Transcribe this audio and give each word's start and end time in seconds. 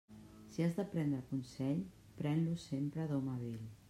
Si 0.53 0.63
has 0.65 0.77
de 0.79 0.85
prendre 0.93 1.19
consell, 1.33 1.83
pren-lo 2.21 2.57
sempre 2.65 3.07
d'home 3.13 3.37
vell. 3.45 3.63